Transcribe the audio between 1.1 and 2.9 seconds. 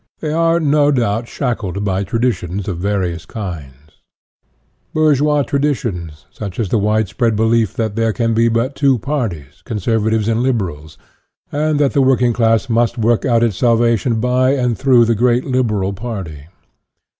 shackled by traditions of